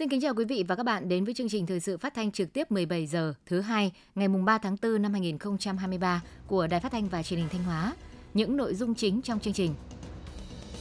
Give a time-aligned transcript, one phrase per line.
[0.00, 2.14] Xin kính chào quý vị và các bạn đến với chương trình thời sự phát
[2.14, 6.66] thanh trực tiếp 17 giờ thứ hai ngày mùng 3 tháng 4 năm 2023 của
[6.66, 7.94] Đài Phát thanh và Truyền hình Thanh Hóa.
[8.34, 9.74] Những nội dung chính trong chương trình.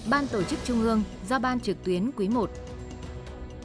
[0.09, 2.49] Ban tổ chức Trung ương do ban trực tuyến quý 1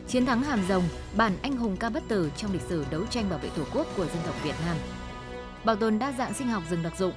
[0.08, 0.84] Chiến thắng Hàm Rồng,
[1.16, 3.86] bản anh hùng ca bất tử trong lịch sử đấu tranh bảo vệ Tổ quốc
[3.96, 4.76] của dân tộc Việt Nam.
[5.64, 7.12] Bảo tồn đa dạng sinh học rừng đặc dụng.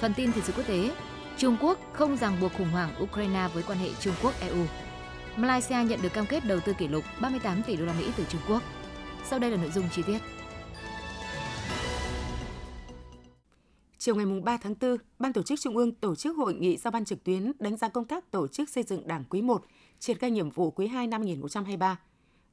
[0.00, 0.90] Phần tin thời sự quốc tế,
[1.36, 4.66] Trung Quốc không ràng buộc khủng hoảng Ukraine với quan hệ Trung Quốc-EU.
[5.36, 8.24] Malaysia nhận được cam kết đầu tư kỷ lục 38 tỷ đô la Mỹ từ
[8.28, 8.62] Trung Quốc.
[9.24, 10.18] Sau đây là nội dung chi tiết.
[13.98, 16.90] Chiều ngày 3 tháng 4, Ban tổ chức Trung ương tổ chức hội nghị giao
[16.90, 19.64] ban trực tuyến đánh giá công tác tổ chức xây dựng Đảng quý 1,
[19.98, 21.98] triển khai nhiệm vụ quý 2 năm 2023.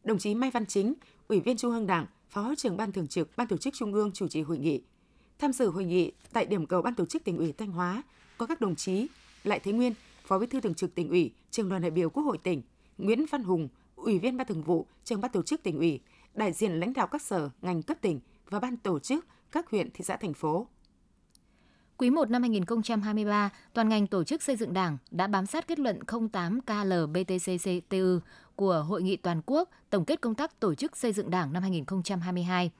[0.03, 0.93] Đồng chí Mai Văn Chính,
[1.27, 4.11] Ủy viên Trung ương Đảng, Phó trưởng Ban Thường trực Ban tổ chức Trung ương
[4.11, 4.81] chủ trì hội nghị.
[5.39, 8.03] Tham dự hội nghị tại điểm cầu Ban tổ chức tỉnh ủy Thanh Hóa
[8.37, 9.07] có các đồng chí
[9.43, 9.93] Lại Thế Nguyên,
[10.29, 12.61] Phó Bí thư Thường trực tỉnh ủy, Trường đoàn đại biểu Quốc hội tỉnh,
[12.97, 15.99] Nguyễn Văn Hùng, Ủy viên Ban Thường vụ, Trường Ban tổ chức tỉnh ủy,
[16.33, 19.89] đại diện lãnh đạo các sở, ngành cấp tỉnh và ban tổ chức các huyện,
[19.93, 20.67] thị xã, thành phố.
[21.97, 25.79] Quý 1 năm 2023, toàn ngành tổ chức xây dựng Đảng đã bám sát kết
[25.79, 25.99] luận
[26.31, 28.19] 08 KLBTCCTU
[28.55, 31.63] của Hội nghị toàn quốc tổng kết công tác tổ chức xây dựng Đảng năm
[31.63, 32.71] 2022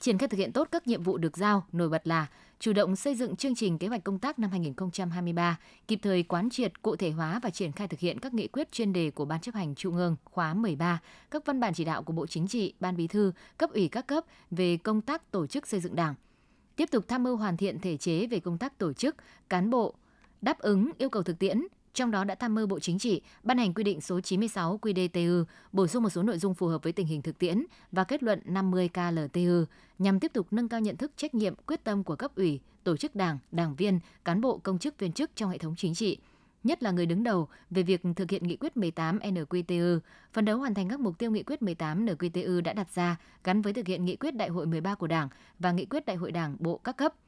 [0.00, 2.26] triển khai thực hiện tốt các nhiệm vụ được giao, nổi bật là
[2.58, 6.50] chủ động xây dựng chương trình kế hoạch công tác năm 2023, kịp thời quán
[6.50, 9.24] triệt, cụ thể hóa và triển khai thực hiện các nghị quyết chuyên đề của
[9.24, 12.48] Ban chấp hành Trung ương khóa 13, các văn bản chỉ đạo của Bộ Chính
[12.48, 15.96] trị, Ban Bí thư, cấp ủy các cấp về công tác tổ chức xây dựng
[15.96, 16.14] Đảng.
[16.76, 19.16] Tiếp tục tham mưu hoàn thiện thể chế về công tác tổ chức,
[19.48, 19.94] cán bộ,
[20.42, 21.62] đáp ứng yêu cầu thực tiễn,
[21.96, 25.44] trong đó đã tham mưu Bộ Chính trị ban hành quy định số 96 QĐTU
[25.72, 28.22] bổ sung một số nội dung phù hợp với tình hình thực tiễn và kết
[28.22, 29.64] luận 50 KLTU
[29.98, 32.96] nhằm tiếp tục nâng cao nhận thức trách nhiệm, quyết tâm của cấp ủy, tổ
[32.96, 36.18] chức đảng, đảng viên, cán bộ công chức viên chức trong hệ thống chính trị,
[36.64, 39.98] nhất là người đứng đầu về việc thực hiện nghị quyết 18 NQTU,
[40.32, 43.62] phấn đấu hoàn thành các mục tiêu nghị quyết 18 NQTU đã đặt ra gắn
[43.62, 45.28] với thực hiện nghị quyết đại hội 13 của Đảng
[45.58, 47.14] và nghị quyết đại hội Đảng bộ các cấp–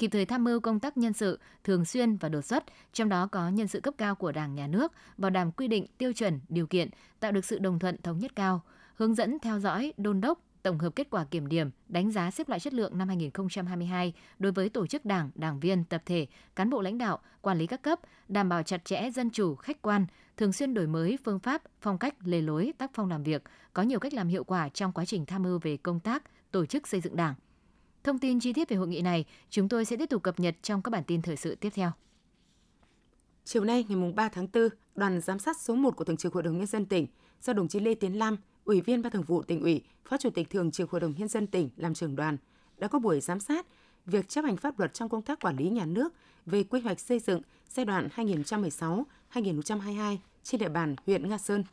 [0.00, 3.26] kịp thời tham mưu công tác nhân sự thường xuyên và đột xuất, trong đó
[3.26, 6.40] có nhân sự cấp cao của Đảng, Nhà nước, bảo đảm quy định, tiêu chuẩn,
[6.48, 6.88] điều kiện,
[7.20, 8.62] tạo được sự đồng thuận thống nhất cao,
[8.94, 12.48] hướng dẫn theo dõi, đôn đốc, tổng hợp kết quả kiểm điểm, đánh giá xếp
[12.48, 16.70] loại chất lượng năm 2022 đối với tổ chức đảng, đảng viên, tập thể, cán
[16.70, 20.06] bộ lãnh đạo, quản lý các cấp, đảm bảo chặt chẽ dân chủ, khách quan,
[20.36, 23.82] thường xuyên đổi mới phương pháp, phong cách, lề lối, tác phong làm việc, có
[23.82, 26.88] nhiều cách làm hiệu quả trong quá trình tham mưu về công tác, tổ chức
[26.88, 27.34] xây dựng đảng.
[28.04, 30.56] Thông tin chi tiết về hội nghị này chúng tôi sẽ tiếp tục cập nhật
[30.62, 31.90] trong các bản tin thời sự tiếp theo.
[33.44, 36.42] Chiều nay ngày 3 tháng 4, đoàn giám sát số 1 của Thường trực Hội
[36.42, 37.06] đồng Nhân dân tỉnh
[37.42, 40.30] do đồng chí Lê Tiến Lam, Ủy viên Ban Thường vụ tỉnh ủy, Phó Chủ
[40.30, 42.36] tịch Thường trực Hội đồng Nhân dân tỉnh làm trưởng đoàn
[42.78, 43.66] đã có buổi giám sát
[44.06, 46.14] việc chấp hành pháp luật trong công tác quản lý nhà nước
[46.46, 51.64] về quy hoạch xây dựng giai đoạn 2016-2022 trên địa bàn huyện Nga Sơn.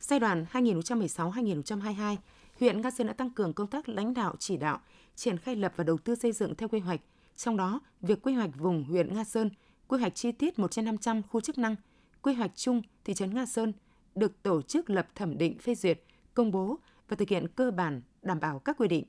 [0.00, 2.16] Giai đoạn 2016-2022,
[2.62, 4.80] huyện Nga Sơn đã tăng cường công tác lãnh đạo chỉ đạo,
[5.14, 7.00] triển khai lập và đầu tư xây dựng theo quy hoạch.
[7.36, 9.50] Trong đó, việc quy hoạch vùng huyện Nga Sơn,
[9.88, 11.76] quy hoạch chi tiết 1 trên 500 khu chức năng,
[12.22, 13.72] quy hoạch chung thị trấn Nga Sơn
[14.14, 16.02] được tổ chức lập thẩm định phê duyệt,
[16.34, 16.78] công bố
[17.08, 19.04] và thực hiện cơ bản đảm bảo các quy định.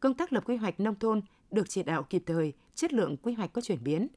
[0.00, 1.20] Công tác lập quy hoạch nông thôn
[1.50, 4.08] được chỉ đạo kịp thời, chất lượng quy hoạch có chuyển biến.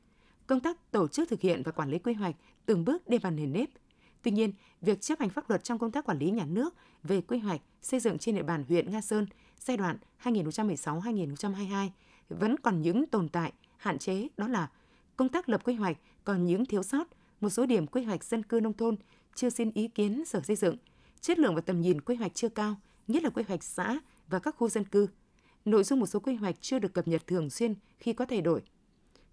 [0.47, 3.31] Công tác tổ chức thực hiện và quản lý quy hoạch từng bước đi vào
[3.31, 3.69] nền nếp–
[4.27, 4.51] Tuy nhiên,
[4.81, 6.73] việc chấp hành pháp luật trong công tác quản lý nhà nước
[7.03, 9.25] về quy hoạch xây dựng trên địa bàn huyện Nga Sơn
[9.59, 11.89] giai đoạn 2016-2022
[12.29, 14.69] vẫn còn những tồn tại, hạn chế đó là
[15.15, 17.07] công tác lập quy hoạch còn những thiếu sót,
[17.41, 18.95] một số điểm quy hoạch dân cư nông thôn
[19.35, 20.75] chưa xin ý kiến Sở Xây dựng,
[21.21, 22.75] chất lượng và tầm nhìn quy hoạch chưa cao,
[23.07, 25.07] nhất là quy hoạch xã và các khu dân cư.
[25.65, 28.41] Nội dung một số quy hoạch chưa được cập nhật thường xuyên khi có thay
[28.41, 28.61] đổi.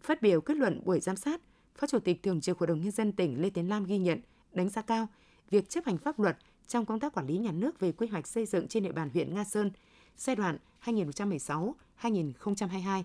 [0.00, 1.40] Phát biểu kết luận buổi giám sát,
[1.74, 4.20] Phó Chủ tịch Thường trực Hội đồng Nhân dân tỉnh Lê Tiến Lam ghi nhận–
[4.54, 5.08] đánh giá cao
[5.50, 8.26] việc chấp hành pháp luật trong công tác quản lý nhà nước về quy hoạch
[8.26, 9.70] xây dựng trên địa bàn huyện Nga Sơn
[10.16, 13.02] giai đoạn 2016-2022.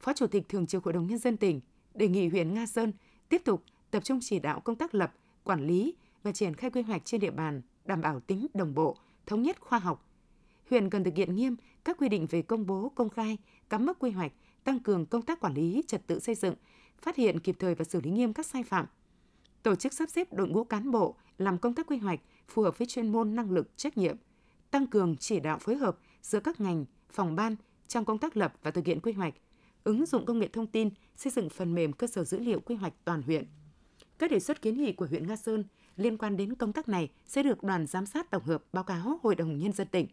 [0.00, 1.60] Phó Chủ tịch Thường trực Hội đồng Nhân dân tỉnh
[1.94, 2.92] đề nghị huyện Nga Sơn
[3.28, 5.12] tiếp tục tập trung chỉ đạo công tác lập,
[5.44, 8.96] quản lý và triển khai quy hoạch trên địa bàn đảm bảo tính đồng bộ,
[9.26, 10.08] thống nhất khoa học.
[10.70, 13.98] Huyện cần thực hiện nghiêm các quy định về công bố, công khai, cắm mốc
[13.98, 14.32] quy hoạch,
[14.64, 16.54] tăng cường công tác quản lý trật tự xây dựng,
[17.02, 18.86] phát hiện kịp thời và xử lý nghiêm các sai phạm,
[19.66, 22.78] tổ chức sắp xếp đội ngũ cán bộ làm công tác quy hoạch phù hợp
[22.78, 24.16] với chuyên môn năng lực trách nhiệm,
[24.70, 27.56] tăng cường chỉ đạo phối hợp giữa các ngành, phòng ban
[27.88, 29.34] trong công tác lập và thực hiện quy hoạch,
[29.84, 32.74] ứng dụng công nghệ thông tin, xây dựng phần mềm cơ sở dữ liệu quy
[32.74, 33.44] hoạch toàn huyện.
[34.18, 35.64] Các đề xuất kiến nghị của huyện Nga Sơn
[35.96, 39.20] liên quan đến công tác này sẽ được đoàn giám sát tổng hợp báo cáo
[39.22, 40.06] Hội đồng Nhân dân tỉnh.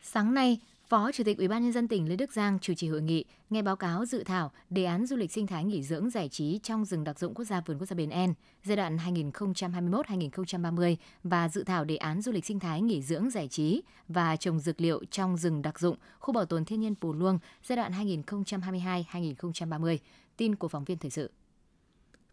[0.00, 2.88] Sáng nay, Phó Chủ tịch Ủy ban nhân dân tỉnh Lê Đức Giang chủ trì
[2.88, 6.10] hội nghị nghe báo cáo dự thảo đề án du lịch sinh thái nghỉ dưỡng
[6.10, 8.34] giải trí trong rừng đặc dụng quốc gia vườn quốc gia Bến En
[8.64, 13.48] giai đoạn 2021-2030 và dự thảo đề án du lịch sinh thái nghỉ dưỡng giải
[13.48, 17.12] trí và trồng dược liệu trong rừng đặc dụng khu bảo tồn thiên nhiên Pù
[17.12, 19.98] Luông giai đoạn 2022-2030.
[20.36, 21.30] Tin của phóng viên thời sự.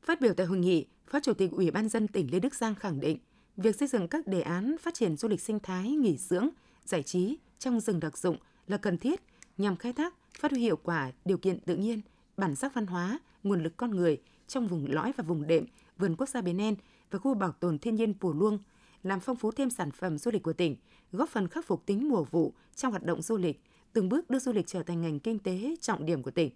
[0.03, 2.75] Phát biểu tại hội nghị, Phó Chủ tịch Ủy ban dân tỉnh Lê Đức Giang
[2.75, 3.17] khẳng định,
[3.57, 6.49] việc xây dựng các đề án phát triển du lịch sinh thái, nghỉ dưỡng,
[6.85, 8.37] giải trí trong rừng đặc dụng
[8.67, 9.21] là cần thiết
[9.57, 12.01] nhằm khai thác, phát huy hiệu quả điều kiện tự nhiên,
[12.37, 15.65] bản sắc văn hóa, nguồn lực con người trong vùng lõi và vùng đệm,
[15.97, 16.75] vườn quốc gia Bến En
[17.11, 18.59] và khu bảo tồn thiên nhiên Pù Luông,
[19.03, 20.75] làm phong phú thêm sản phẩm du lịch của tỉnh,
[21.11, 23.61] góp phần khắc phục tính mùa vụ trong hoạt động du lịch,
[23.93, 26.51] từng bước đưa du lịch trở thành ngành kinh tế trọng điểm của tỉnh.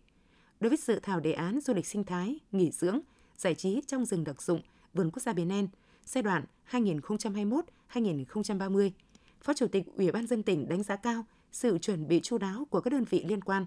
[0.59, 2.99] Đối với dự thảo đề án du lịch sinh thái, nghỉ dưỡng,
[3.37, 4.61] giải trí trong rừng đặc dụng,
[4.93, 5.67] vườn quốc gia Bến En
[6.05, 8.91] giai đoạn 2021-2030,
[9.45, 12.67] Phó Chủ tịch Ủy ban dân tỉnh đánh giá cao sự chuẩn bị chu đáo
[12.69, 13.65] của các đơn vị liên quan.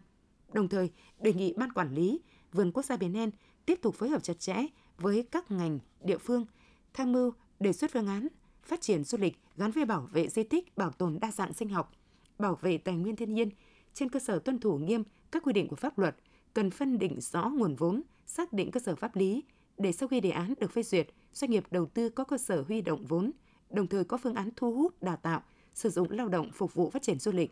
[0.53, 0.91] Đồng thời,
[1.21, 2.21] đề nghị ban quản lý
[2.53, 3.31] vườn quốc gia Biển En
[3.67, 4.57] tiếp tục phối hợp chặt chẽ
[4.99, 6.47] với các ngành, địa phương,
[6.95, 8.29] tham mưu đề xuất phương án
[8.63, 11.69] phát triển du lịch gắn với bảo vệ di tích, bảo tồn đa dạng sinh
[11.69, 11.93] học,
[12.39, 13.49] bảo vệ tài nguyên thiên nhiên
[13.95, 15.03] trên cơ sở tuân thủ nghiêm
[15.33, 16.17] các quy định của pháp luật,
[16.55, 19.45] cần phân định rõ nguồn vốn, xác định cơ sở pháp lý
[19.79, 22.65] để sau khi đề án được phê duyệt, doanh nghiệp đầu tư có cơ sở
[22.69, 23.31] huy động vốn,
[23.71, 25.43] đồng thời có phương án thu hút, đào tạo,
[25.79, 27.51] sử dụng lao động phục vụ phát triển du lịch.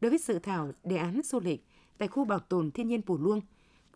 [0.00, 1.64] Đối với dự thảo đề án du lịch
[1.98, 3.40] tại khu bảo tồn thiên nhiên Pù Luông,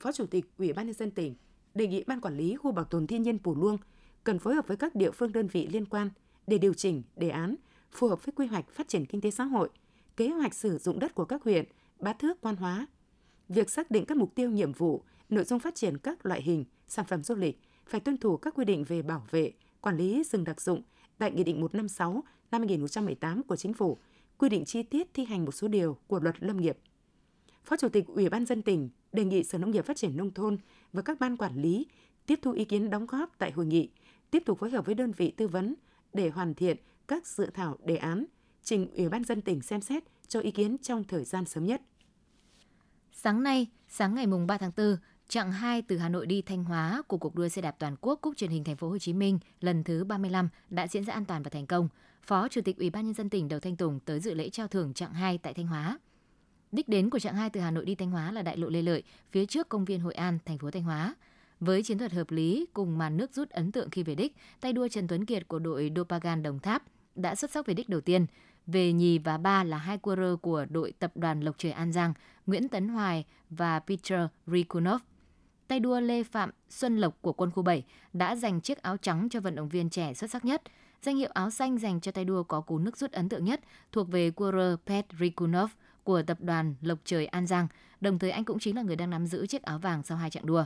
[0.00, 1.34] Phó Chủ tịch Ủy ban nhân dân tỉnh
[1.74, 3.78] đề nghị ban quản lý khu bảo tồn thiên nhiên Pù Luông
[4.24, 6.10] cần phối hợp với các địa phương đơn vị liên quan
[6.46, 7.56] để điều chỉnh đề án
[7.92, 9.68] phù hợp với quy hoạch phát triển kinh tế xã hội,
[10.16, 11.64] kế hoạch sử dụng đất của các huyện,
[11.98, 12.86] Bá Thước, Quan Hóa.
[13.48, 16.64] Việc xác định các mục tiêu nhiệm vụ, nội dung phát triển các loại hình
[16.88, 20.22] sản phẩm du lịch phải tuân thủ các quy định về bảo vệ, quản lý
[20.24, 20.82] rừng đặc dụng
[21.18, 23.98] tại Nghị định 156 năm 2018 của Chính phủ
[24.38, 26.78] quy định chi tiết thi hành một số điều của luật lâm nghiệp.
[27.64, 30.30] Phó Chủ tịch Ủy ban dân tỉnh đề nghị Sở Nông nghiệp Phát triển Nông
[30.30, 30.58] thôn
[30.92, 31.86] và các ban quản lý
[32.26, 33.90] tiếp thu ý kiến đóng góp tại hội nghị,
[34.30, 35.74] tiếp tục phối hợp với đơn vị tư vấn
[36.12, 36.76] để hoàn thiện
[37.08, 38.24] các dự thảo đề án,
[38.62, 41.82] trình Ủy ban dân tỉnh xem xét cho ý kiến trong thời gian sớm nhất.
[43.12, 44.96] Sáng nay, sáng ngày mùng 3 tháng 4,
[45.28, 48.18] chặng 2 từ Hà Nội đi Thanh Hóa của cuộc đua xe đạp toàn quốc
[48.20, 51.24] Cúp truyền hình thành phố Hồ Chí Minh lần thứ 35 đã diễn ra an
[51.24, 51.88] toàn và thành công.
[52.22, 54.68] Phó Chủ tịch Ủy ban nhân dân tỉnh Đầu Thanh Tùng tới dự lễ trao
[54.68, 55.98] thưởng chặng 2 tại Thanh Hóa.
[56.72, 58.82] Đích đến của chặng 2 từ Hà Nội đi Thanh Hóa là đại lộ Lê
[58.82, 59.02] Lợi,
[59.32, 61.14] phía trước công viên Hội An, thành phố Thanh Hóa.
[61.60, 64.72] Với chiến thuật hợp lý cùng màn nước rút ấn tượng khi về đích, tay
[64.72, 66.82] đua Trần Tuấn Kiệt của đội Dopagan Đồng Tháp
[67.14, 68.26] đã xuất sắc về đích đầu tiên.
[68.66, 72.14] Về nhì và ba là hai quơ của đội tập đoàn Lộc Trời An Giang,
[72.46, 75.02] Nguyễn Tấn Hoài và Peter Rikunov.
[75.68, 79.28] Tay đua Lê Phạm Xuân Lộc của quân khu 7 đã giành chiếc áo trắng
[79.30, 80.62] cho vận động viên trẻ xuất sắc nhất–
[81.02, 83.60] Danh hiệu áo xanh dành cho tay đua có cú nước rút ấn tượng nhất
[83.92, 85.70] thuộc về Quora Petrikunov
[86.04, 87.66] của tập đoàn Lộc Trời An Giang,
[88.00, 90.30] đồng thời anh cũng chính là người đang nắm giữ chiếc áo vàng sau hai
[90.30, 90.64] chặng đua.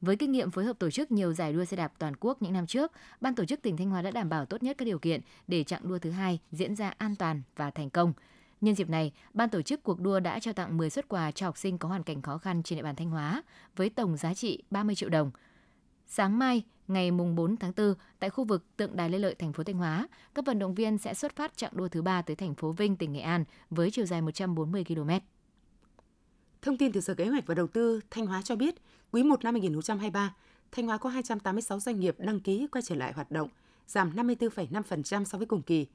[0.00, 2.52] Với kinh nghiệm phối hợp tổ chức nhiều giải đua xe đạp toàn quốc những
[2.52, 4.98] năm trước, ban tổ chức tỉnh Thanh Hóa đã đảm bảo tốt nhất các điều
[4.98, 8.12] kiện để chặng đua thứ hai diễn ra an toàn và thành công.
[8.60, 11.46] Nhân dịp này, ban tổ chức cuộc đua đã trao tặng 10 xuất quà cho
[11.46, 13.42] học sinh có hoàn cảnh khó khăn trên địa bàn Thanh Hóa
[13.76, 15.30] với tổng giá trị 30 triệu đồng.
[16.06, 19.52] Sáng mai, ngày mùng 4 tháng 4 tại khu vực tượng đài Lê Lợi thành
[19.52, 22.36] phố Thanh Hóa, các vận động viên sẽ xuất phát chặng đua thứ ba tới
[22.36, 25.10] thành phố Vinh tỉnh Nghệ An với chiều dài 140 km.
[26.62, 28.74] Thông tin từ Sở Kế hoạch và Đầu tư Thanh Hóa cho biết,
[29.12, 30.34] quý 1 năm 2023,
[30.72, 33.48] Thanh Hóa có 286 doanh nghiệp đăng ký quay trở lại hoạt động,
[33.86, 35.86] giảm 54,5% so với cùng kỳ.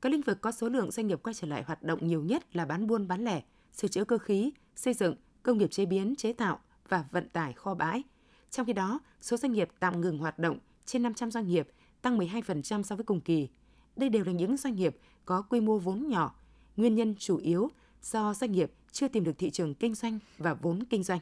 [0.00, 2.56] Các lĩnh vực có số lượng doanh nghiệp quay trở lại hoạt động nhiều nhất
[2.56, 6.14] là bán buôn bán lẻ, sửa chữa cơ khí, xây dựng, công nghiệp chế biến,
[6.16, 8.02] chế tạo và vận tải kho bãi–
[8.50, 11.68] trong khi đó, số doanh nghiệp tạm ngừng hoạt động trên 500 doanh nghiệp,
[12.02, 13.48] tăng 12% so với cùng kỳ.
[13.96, 16.34] Đây đều là những doanh nghiệp có quy mô vốn nhỏ.
[16.76, 17.70] Nguyên nhân chủ yếu
[18.02, 21.20] do doanh nghiệp chưa tìm được thị trường kinh doanh và vốn kinh doanh.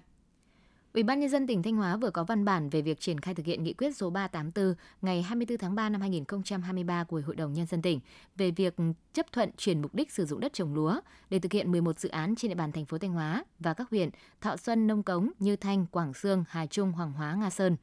[0.95, 3.35] Ủy ban nhân dân tỉnh Thanh Hóa vừa có văn bản về việc triển khai
[3.35, 7.53] thực hiện nghị quyết số 384 ngày 24 tháng 3 năm 2023 của Hội đồng
[7.53, 8.01] nhân dân tỉnh
[8.37, 8.75] về việc
[9.13, 12.09] chấp thuận chuyển mục đích sử dụng đất trồng lúa để thực hiện 11 dự
[12.09, 14.11] án trên địa bàn thành phố Thanh Hóa và các huyện
[14.41, 17.77] Thọ Xuân, Nông Cống, Như Thanh, Quảng Sương, Hà Trung, Hoàng Hóa, Nga Sơn.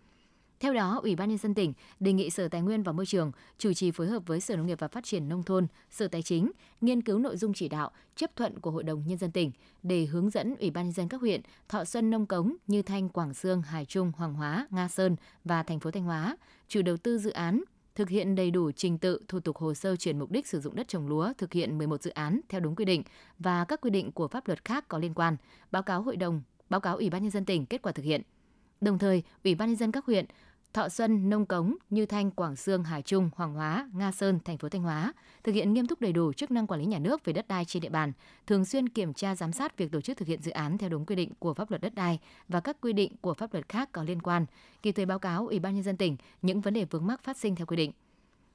[0.61, 3.31] Theo đó, Ủy ban nhân dân tỉnh đề nghị Sở Tài nguyên và Môi trường
[3.57, 6.21] chủ trì phối hợp với Sở Nông nghiệp và Phát triển nông thôn, Sở Tài
[6.21, 6.51] chính
[6.81, 9.51] nghiên cứu nội dung chỉ đạo chấp thuận của Hội đồng nhân dân tỉnh
[9.83, 13.09] để hướng dẫn Ủy ban nhân dân các huyện Thọ Xuân, Nông Cống, Như Thanh,
[13.09, 16.37] Quảng Sương, Hải Trung, Hoàng Hóa, Nga Sơn và thành phố Thanh Hóa
[16.67, 17.63] chủ đầu tư dự án
[17.95, 20.75] thực hiện đầy đủ trình tự thủ tục hồ sơ chuyển mục đích sử dụng
[20.75, 23.03] đất trồng lúa thực hiện 11 dự án theo đúng quy định
[23.39, 25.37] và các quy định của pháp luật khác có liên quan,
[25.71, 28.21] báo cáo hội đồng, báo cáo Ủy ban nhân dân tỉnh kết quả thực hiện.
[28.81, 30.25] Đồng thời, Ủy ban nhân dân các huyện
[30.73, 34.57] Thọ Xuân, Nông Cống, Như Thanh, Quảng Sương, Hà Trung, Hoàng Hóa, Nga Sơn, thành
[34.57, 35.13] phố Thanh Hóa
[35.43, 37.65] thực hiện nghiêm túc đầy đủ chức năng quản lý nhà nước về đất đai
[37.65, 38.11] trên địa bàn,
[38.47, 41.05] thường xuyên kiểm tra giám sát việc tổ chức thực hiện dự án theo đúng
[41.05, 43.89] quy định của pháp luật đất đai và các quy định của pháp luật khác
[43.91, 44.45] có liên quan,
[44.81, 47.37] kịp thời báo cáo Ủy ban nhân dân tỉnh những vấn đề vướng mắc phát
[47.37, 47.91] sinh theo quy định.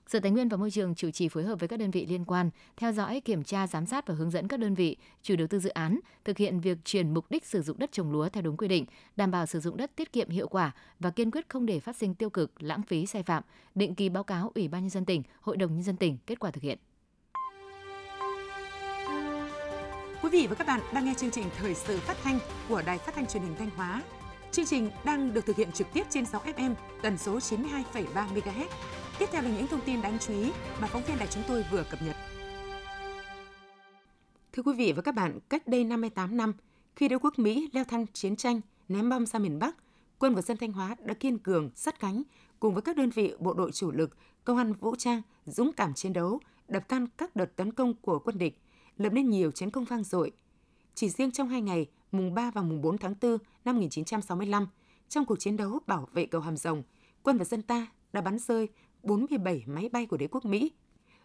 [0.06, 2.24] Sở Tài nguyên và Môi trường chủ trì phối hợp với các đơn vị liên
[2.24, 5.46] quan, theo dõi, kiểm tra, giám sát và hướng dẫn các đơn vị, chủ đầu
[5.46, 8.42] tư dự án thực hiện việc chuyển mục đích sử dụng đất trồng lúa theo
[8.42, 8.84] đúng quy định,
[9.16, 11.96] đảm bảo sử dụng đất tiết kiệm hiệu quả và kiên quyết không để phát
[11.96, 13.42] sinh tiêu cực, lãng phí sai phạm,
[13.74, 16.40] định kỳ báo cáo Ủy ban nhân dân tỉnh, Hội đồng nhân dân tỉnh kết
[16.40, 16.78] quả thực hiện.
[20.22, 22.98] Quý vị và các bạn đang nghe chương trình thời sự phát thanh của Đài
[22.98, 24.02] Phát thanh Truyền hình Thanh Hóa.
[24.52, 28.66] Chương trình đang được thực hiện trực tiếp trên 6 FM tần số 92,3 MHz
[29.18, 31.64] Tiếp theo là những thông tin đáng chú ý mà phóng viên đài chúng tôi
[31.70, 32.16] vừa cập nhật.
[34.52, 36.52] Thưa quý vị và các bạn, cách đây 58 năm,
[36.96, 39.76] khi đế quốc Mỹ leo thang chiến tranh, ném bom ra miền Bắc,
[40.18, 42.22] quân và dân Thanh Hóa đã kiên cường, sắt cánh
[42.60, 45.94] cùng với các đơn vị bộ đội chủ lực, công an vũ trang, dũng cảm
[45.94, 48.60] chiến đấu, đập tan các đợt tấn công của quân địch,
[48.96, 50.32] lập nên nhiều chiến công vang dội.
[50.94, 54.66] Chỉ riêng trong hai ngày, mùng 3 và mùng 4 tháng 4 năm 1965,
[55.08, 56.82] trong cuộc chiến đấu bảo vệ cầu Hàm Rồng,
[57.22, 58.68] quân và dân ta đã bắn rơi
[59.06, 60.72] 47 máy bay của đế quốc Mỹ.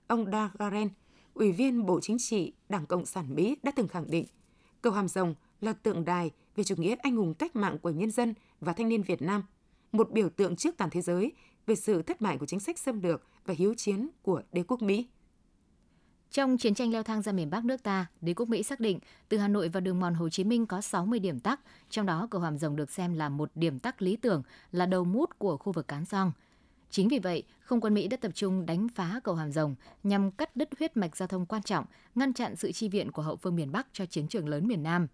[0.08, 0.90] Ông Dagaren,
[1.34, 4.26] Ủy viên Bộ Chính trị Đảng Cộng sản Mỹ đã từng khẳng định,
[4.82, 8.12] cầu Hàm Rồng là tượng đài về chủ nghĩa anh hùng cách mạng của nhân
[8.12, 9.44] dân và thanh niên Việt Nam,
[9.92, 11.32] một biểu tượng trước toàn thế giới
[11.66, 14.82] về sự thất bại của chính sách xâm lược và hiếu chiến của đế quốc
[14.82, 15.08] Mỹ.
[16.32, 19.00] Trong chiến tranh leo thang ra miền Bắc nước ta, đế quốc Mỹ xác định
[19.30, 21.60] từ Hà Nội và đường mòn Hồ Chí Minh có 60 điểm tắc,
[21.90, 25.04] trong đó cầu Hàm Rồng được xem là một điểm tắc lý tưởng, là đầu
[25.04, 26.32] mút của khu vực Cán Song–
[26.92, 30.32] Chính vì vậy, không quân Mỹ đã tập trung đánh phá cầu Hàm Rồng nhằm
[30.32, 33.36] cắt đứt huyết mạch giao thông quan trọng, ngăn chặn sự chi viện của hậu
[33.36, 35.08] phương miền Bắc cho chiến trường lớn miền Nam.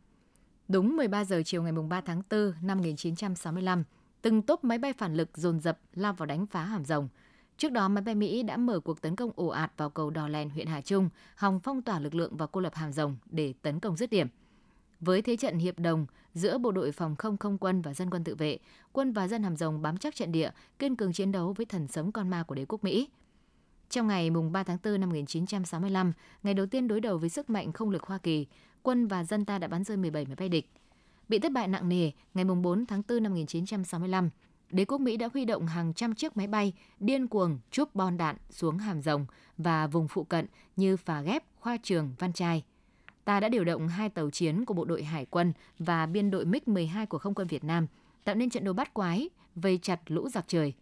[0.68, 3.84] Đúng 13 giờ chiều ngày 3 tháng 4 năm 1965,
[4.22, 7.10] từng tốp máy bay phản lực dồn dập lao vào đánh phá Hàm Rồng.
[7.58, 10.28] Trước đó, máy bay Mỹ đã mở cuộc tấn công ồ ạt vào cầu Đò
[10.28, 13.54] Lèn, huyện Hà Trung, hòng phong tỏa lực lượng và cô lập Hàm Rồng để
[13.62, 14.28] tấn công dứt điểm.
[15.00, 18.24] Với thế trận hiệp đồng giữa bộ đội phòng không không quân và dân quân
[18.24, 18.58] tự vệ,
[18.92, 20.50] quân và dân hàm rồng bám chắc trận địa,
[20.80, 23.10] kiên cường chiến đấu với thần sấm con ma của đế quốc Mỹ.
[23.90, 26.14] Trong ngày mùng 3 tháng 4 năm 1965,
[26.44, 28.48] ngày đầu tiên đối đầu với sức mạnh không lực Hoa Kỳ,
[28.84, 30.70] quân và dân ta đã bắn rơi 17 máy bay địch.
[31.30, 34.30] Bị thất bại nặng nề, ngày mùng 4 tháng 4 năm 1965,
[34.72, 38.18] đế quốc Mỹ đã huy động hàng trăm chiếc máy bay điên cuồng chúp bom
[38.18, 39.26] đạn xuống hàm rồng
[39.58, 42.64] và vùng phụ cận như Phà Ghép, Khoa Trường, Văn Trai–
[43.28, 46.46] ta đã điều động hai tàu chiến của bộ đội Hải quân và biên đội
[46.46, 47.88] MiG-12 của không quân Việt Nam,
[48.24, 50.74] tạo nên trận đấu bắt quái, vây chặt lũ giặc trời.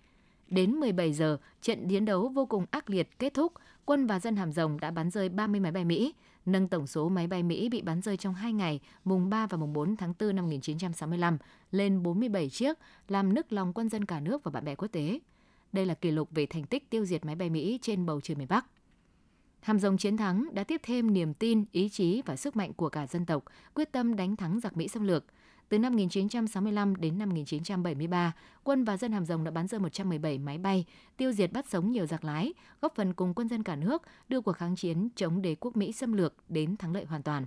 [0.49, 3.53] Đến 17 giờ, trận chiến đấu vô cùng ác liệt kết thúc,
[3.85, 6.13] quân và dân Hàm Rồng đã bắn rơi 30 máy bay Mỹ,
[6.45, 9.57] nâng tổng số máy bay Mỹ bị bắn rơi trong hai ngày, mùng 3 và
[9.57, 11.37] mùng 4 tháng 4 năm 1965,
[11.71, 15.19] lên 47 chiếc, làm nức lòng quân dân cả nước và bạn bè quốc tế.
[15.71, 18.35] Đây là kỷ lục về thành tích tiêu diệt máy bay Mỹ trên bầu trời
[18.35, 18.65] miền Bắc.
[19.65, 22.89] Hàm rồng chiến thắng đã tiếp thêm niềm tin, ý chí và sức mạnh của
[22.89, 23.43] cả dân tộc,
[23.74, 25.25] quyết tâm đánh thắng giặc Mỹ xâm lược.
[25.69, 30.38] Từ năm 1965 đến năm 1973, quân và dân Hàm Rồng đã bắn rơi 117
[30.38, 30.86] máy bay,
[31.17, 34.41] tiêu diệt bắt sống nhiều giặc lái, góp phần cùng quân dân cả nước đưa
[34.41, 37.45] cuộc kháng chiến chống đế quốc Mỹ xâm lược đến thắng lợi hoàn toàn.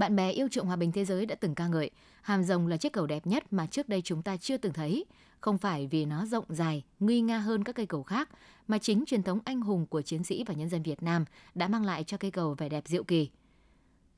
[0.00, 1.90] Bạn bè yêu chuộng hòa bình thế giới đã từng ca ngợi,
[2.22, 5.04] hàm rồng là chiếc cầu đẹp nhất mà trước đây chúng ta chưa từng thấy.
[5.40, 8.28] Không phải vì nó rộng dài, nguy nga hơn các cây cầu khác,
[8.68, 11.68] mà chính truyền thống anh hùng của chiến sĩ và nhân dân Việt Nam đã
[11.68, 13.30] mang lại cho cây cầu vẻ đẹp diệu kỳ.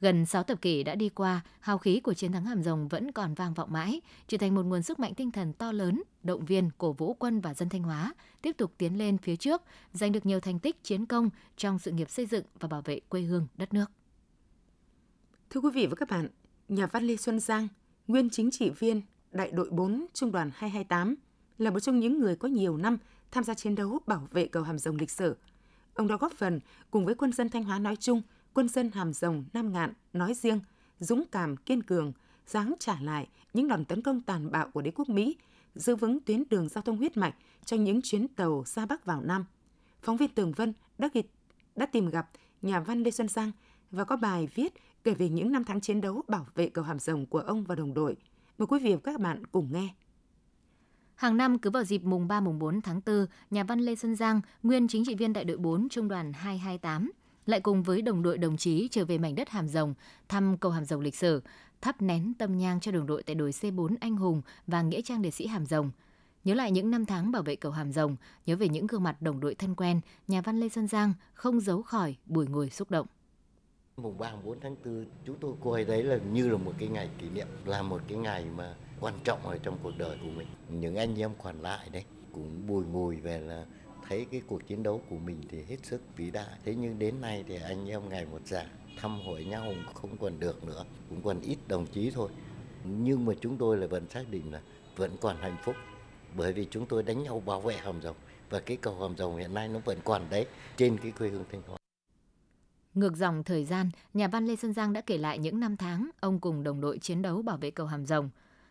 [0.00, 3.12] Gần 6 thập kỷ đã đi qua, hào khí của chiến thắng Hàm Rồng vẫn
[3.12, 6.44] còn vang vọng mãi, trở thành một nguồn sức mạnh tinh thần to lớn, động
[6.44, 9.62] viên, cổ vũ quân và dân Thanh Hóa tiếp tục tiến lên phía trước,
[9.92, 13.00] giành được nhiều thành tích chiến công trong sự nghiệp xây dựng và bảo vệ
[13.08, 13.90] quê hương đất nước.
[15.52, 16.28] Thưa quý vị và các bạn,
[16.68, 17.68] nhà văn Lê Xuân Giang,
[18.06, 21.14] nguyên chính trị viên đại đội 4 Trung đoàn 228,
[21.58, 22.98] là một trong những người có nhiều năm
[23.30, 25.36] tham gia chiến đấu bảo vệ cầu Hàm Rồng lịch sử.
[25.94, 28.22] Ông đã góp phần cùng với quân dân Thanh Hóa nói chung,
[28.54, 30.60] quân dân Hàm Rồng Nam Ngạn nói riêng,
[30.98, 32.12] dũng cảm kiên cường,
[32.46, 35.36] dáng trả lại những đòn tấn công tàn bạo của đế quốc Mỹ,
[35.74, 39.20] giữ vững tuyến đường giao thông huyết mạch cho những chuyến tàu ra Bắc vào
[39.20, 39.44] Nam.
[40.02, 41.22] Phóng viên Tường Vân đã, ghi,
[41.76, 42.30] đã tìm gặp
[42.62, 43.52] nhà văn Lê Xuân Giang
[43.90, 46.98] và có bài viết kể về những năm tháng chiến đấu bảo vệ cầu Hàm
[46.98, 48.16] Rồng của ông và đồng đội.
[48.58, 49.88] Mời quý vị và các bạn cùng nghe.
[51.14, 54.16] Hàng năm cứ vào dịp mùng 3 mùng 4 tháng 4, nhà văn Lê Xuân
[54.16, 57.12] Giang, nguyên chính trị viên đại đội 4 trung đoàn 228,
[57.46, 59.94] lại cùng với đồng đội đồng chí trở về mảnh đất Hàm Rồng,
[60.28, 61.42] thăm cầu Hàm Rồng lịch sử,
[61.80, 65.22] thắp nén tâm nhang cho đồng đội tại đồi C4 Anh Hùng và Nghĩa trang
[65.22, 65.90] liệt sĩ Hàm Rồng.
[66.44, 68.16] Nhớ lại những năm tháng bảo vệ cầu Hàm Rồng,
[68.46, 71.60] nhớ về những gương mặt đồng đội thân quen, nhà văn Lê Xuân Giang không
[71.60, 73.06] giấu khỏi buổi ngồi xúc động.
[73.96, 77.08] Mùng 3, 4 tháng 4 chúng tôi coi đấy là như là một cái ngày
[77.18, 80.46] kỷ niệm, là một cái ngày mà quan trọng ở trong cuộc đời của mình.
[80.68, 83.66] Những anh em còn lại đấy cũng bùi ngùi về là
[84.08, 86.58] thấy cái cuộc chiến đấu của mình thì hết sức vĩ đại.
[86.64, 88.66] Thế nhưng đến nay thì anh em ngày một già,
[89.00, 92.30] thăm hỏi nhau không còn được nữa, cũng còn ít đồng chí thôi.
[92.84, 94.60] Nhưng mà chúng tôi là vẫn xác định là
[94.96, 95.76] vẫn còn hạnh phúc
[96.36, 98.16] bởi vì chúng tôi đánh nhau bảo vệ hầm rồng
[98.50, 100.46] và cái cầu hầm rồng hiện nay nó vẫn còn đấy
[100.76, 101.81] trên cái quê hương Thanh Hóa.
[102.94, 106.10] Ngược dòng thời gian, nhà văn Lê Xuân Giang đã kể lại những năm tháng
[106.20, 108.30] ông cùng đồng đội chiến đấu bảo vệ cầu Hàm Rồng.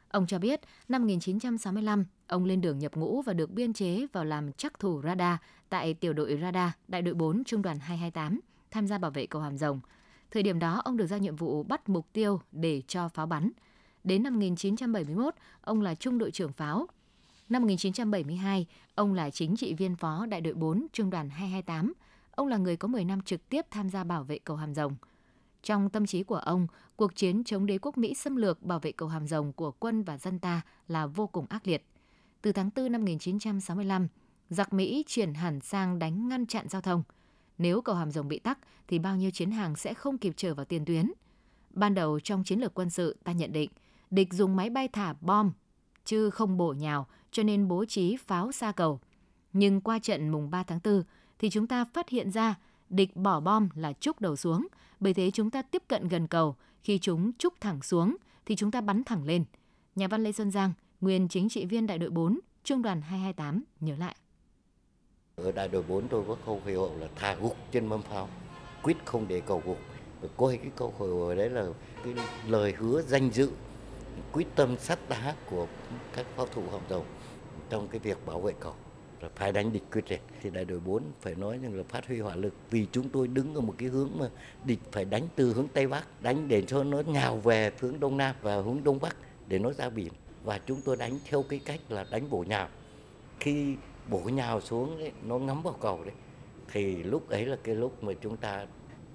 [0.09, 4.25] Ông cho biết, năm 1965, ông lên đường nhập ngũ và được biên chế vào
[4.25, 5.37] làm chắc thủ radar
[5.69, 8.39] tại tiểu đội radar đại đội 4 trung đoàn 228,
[8.71, 9.79] tham gia bảo vệ cầu Hàm Rồng.
[10.31, 13.51] Thời điểm đó, ông được giao nhiệm vụ bắt mục tiêu để cho pháo bắn.
[14.03, 16.87] Đến năm 1971, ông là trung đội trưởng pháo.
[17.49, 21.93] Năm 1972, ông là chính trị viên phó đại đội 4 trung đoàn 228,
[22.31, 24.95] ông là người có 10 năm trực tiếp tham gia bảo vệ cầu Hàm Rồng.
[25.63, 28.91] Trong tâm trí của ông, cuộc chiến chống đế quốc Mỹ xâm lược bảo vệ
[28.91, 31.85] cầu Hàm Rồng của quân và dân ta là vô cùng ác liệt.
[32.41, 34.07] Từ tháng 4 năm 1965,
[34.49, 37.03] giặc Mỹ chuyển hẳn sang đánh ngăn chặn giao thông.
[37.57, 40.53] Nếu cầu Hàm Rồng bị tắc thì bao nhiêu chiến hàng sẽ không kịp trở
[40.53, 41.11] vào tiền tuyến.
[41.69, 43.69] Ban đầu trong chiến lược quân sự ta nhận định
[44.11, 45.51] địch dùng máy bay thả bom
[46.05, 48.99] chứ không bổ nhào cho nên bố trí pháo xa cầu.
[49.53, 51.03] Nhưng qua trận mùng 3 tháng 4,
[51.41, 52.55] thì chúng ta phát hiện ra
[52.89, 54.67] địch bỏ bom là trúc đầu xuống,
[54.99, 58.71] bởi thế chúng ta tiếp cận gần cầu, khi chúng trúc thẳng xuống thì chúng
[58.71, 59.43] ta bắn thẳng lên.
[59.95, 63.63] Nhà văn Lê Xuân Giang, nguyên chính trị viên đại đội 4, trung đoàn 228
[63.79, 64.15] nhớ lại.
[65.35, 68.29] Ở đại đội 4 tôi có câu hiệu là thả gục trên mâm pháo,
[68.83, 69.79] quyết không để cầu gục.
[70.37, 71.65] Coi cái câu hồi đấy là
[72.03, 72.13] cái
[72.47, 73.51] lời hứa danh dự,
[74.31, 75.67] quyết tâm sắt đá của
[76.13, 77.05] các pháo thủ hồng rồng
[77.69, 78.73] trong cái việc bảo vệ cầu
[79.23, 80.21] là phải đánh địch quyết liệt.
[80.41, 83.27] Thì đại đội 4 phải nói rằng là phát huy hỏa lực vì chúng tôi
[83.27, 84.29] đứng ở một cái hướng mà
[84.63, 88.17] địch phải đánh từ hướng tây bắc đánh để cho nó nhào về hướng đông
[88.17, 89.15] nam và hướng đông bắc
[89.47, 90.13] để nó ra biển.
[90.43, 92.69] Và chúng tôi đánh theo cái cách là đánh bổ nhào.
[93.39, 93.75] Khi
[94.09, 96.13] bổ nhào xuống ấy, nó ngắm vào cầu đấy
[96.71, 98.65] thì lúc ấy là cái lúc mà chúng ta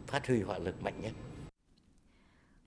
[0.07, 1.13] phát huy hỏa lực mạnh nhất.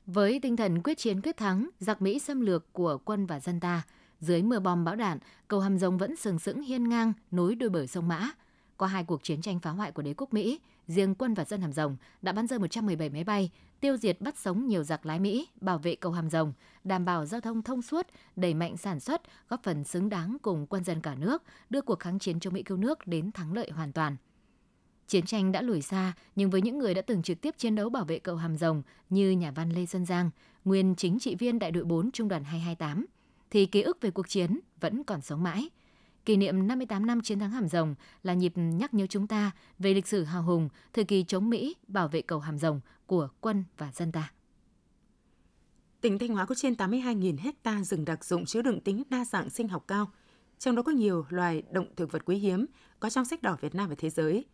[0.06, 3.60] Với tinh thần quyết chiến quyết thắng, giặc Mỹ xâm lược của quân và dân
[3.60, 3.84] ta,
[4.20, 7.70] dưới mưa bom bão đạn, cầu Hàm Rồng vẫn sừng sững hiên ngang nối đôi
[7.70, 8.30] bờ sông Mã.
[8.78, 11.62] Qua hai cuộc chiến tranh phá hoại của đế quốc Mỹ, riêng quân và dân
[11.62, 15.20] Hàm Rồng đã bắn rơi 117 máy bay, tiêu diệt bắt sống nhiều giặc lái
[15.20, 16.54] Mỹ, bảo vệ cầu Hàm Rồng,
[16.84, 20.68] đảm bảo giao thông thông suốt, đẩy mạnh sản xuất, góp phần xứng đáng cùng
[20.68, 23.72] quân dân cả nước, đưa cuộc kháng chiến chống Mỹ cứu nước đến thắng lợi
[23.72, 24.16] hoàn toàn.
[25.08, 27.90] Chiến tranh đã lùi xa, nhưng với những người đã từng trực tiếp chiến đấu
[27.90, 30.30] bảo vệ cầu Hàm Rồng như nhà văn Lê Xuân Giang,
[30.66, 33.06] nguyên chính trị viên đại đội 4 Trung đoàn 228,
[33.52, 35.70] thì ký ức về cuộc chiến vẫn còn sống mãi.
[36.26, 39.94] Kỷ niệm 58 năm chiến thắng Hàm Rồng là nhịp nhắc nhớ chúng ta về
[39.94, 43.64] lịch sử hào hùng, thời kỳ chống Mỹ, bảo vệ cầu Hàm Rồng của quân
[43.78, 44.32] và dân ta.
[46.02, 49.50] Tỉnh Thanh Hóa có trên 82.000 hecta rừng đặc dụng chứa đựng tính đa dạng
[49.50, 50.12] sinh học cao,
[50.60, 52.66] trong đó có nhiều loài động thực vật quý hiếm
[53.00, 54.46] có trong sách đỏ Việt Nam và thế giới.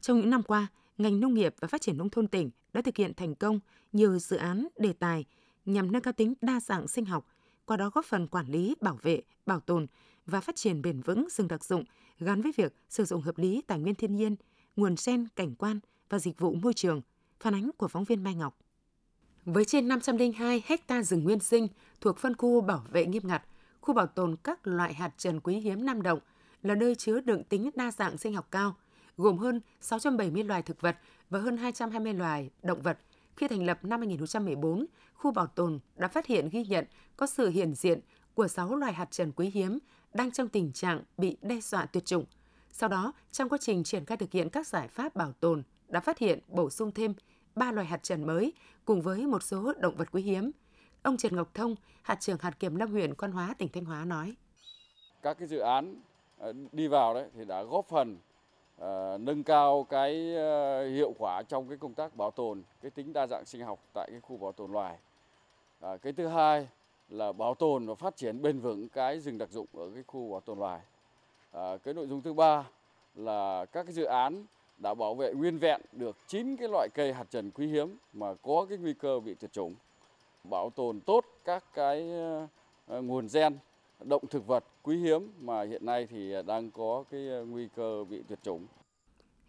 [0.00, 0.66] Trong những năm qua,
[0.98, 3.60] ngành nông nghiệp và phát triển nông thôn tỉnh đã thực hiện thành công
[3.92, 5.24] nhiều dự án đề tài
[5.64, 7.26] nhằm nâng cao tính đa dạng sinh học,
[7.66, 9.86] qua đó góp phần quản lý, bảo vệ, bảo tồn
[10.26, 11.84] và phát triển bền vững rừng đặc dụng
[12.18, 14.36] gắn với việc sử dụng hợp lý tài nguyên thiên nhiên,
[14.76, 17.00] nguồn sen, cảnh quan và dịch vụ môi trường.
[17.40, 18.58] Phản ánh của phóng viên Mai Ngọc.
[19.44, 21.68] Với trên 502 hecta rừng nguyên sinh
[22.00, 23.42] thuộc phân khu bảo vệ nghiêm ngặt,
[23.80, 26.18] khu bảo tồn các loại hạt trần quý hiếm Nam Động
[26.62, 28.76] là nơi chứa đựng tính đa dạng sinh học cao,
[29.16, 30.96] gồm hơn 670 loài thực vật
[31.30, 32.98] và hơn 220 loài động vật
[33.36, 36.84] khi thành lập năm 2014, khu bảo tồn đã phát hiện ghi nhận
[37.16, 38.00] có sự hiện diện
[38.34, 39.78] của 6 loài hạt trần quý hiếm
[40.14, 42.24] đang trong tình trạng bị đe dọa tuyệt chủng.
[42.70, 46.00] Sau đó, trong quá trình triển khai thực hiện các giải pháp bảo tồn, đã
[46.00, 47.14] phát hiện bổ sung thêm
[47.54, 48.52] 3 loài hạt trần mới
[48.84, 50.50] cùng với một số động vật quý hiếm.
[51.02, 54.04] Ông Trần Ngọc Thông, hạt trưởng hạt kiểm lâm huyện Quan Hóa, tỉnh Thanh Hóa
[54.04, 54.34] nói.
[55.22, 56.00] Các cái dự án
[56.38, 58.18] ờ, đi vào đấy thì đã góp phần
[58.80, 63.12] uh, nâng cao cái uh, hiệu quả trong cái công tác bảo tồn cái tính
[63.12, 64.98] đa dạng sinh học tại cái khu bảo tồn loài.
[65.86, 66.68] Uh, cái thứ hai
[67.08, 70.30] là bảo tồn và phát triển bền vững cái rừng đặc dụng ở cái khu
[70.30, 70.80] bảo tồn loài.
[71.52, 72.64] À, cái nội dung thứ ba
[73.14, 74.44] là các cái dự án
[74.78, 78.34] đã bảo vệ nguyên vẹn được 9 cái loại cây hạt trần quý hiếm mà
[78.42, 79.74] có cái nguy cơ bị tuyệt chủng.
[80.50, 82.08] Bảo tồn tốt các cái
[82.86, 83.58] nguồn gen
[84.00, 88.04] động thực vật quý hiếm mà hiện nay thì đang có cái ờ, nguy cơ
[88.10, 88.66] bị tuyệt chủng.